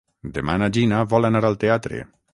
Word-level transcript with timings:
Demà 0.37 0.55
na 0.61 0.69
Gina 0.77 1.03
vol 1.13 1.29
anar 1.31 1.45
al 1.51 1.63
teatre. 1.65 2.01